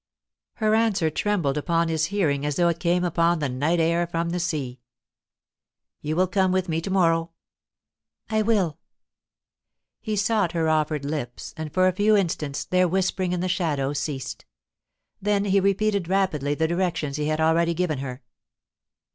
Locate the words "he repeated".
15.45-16.07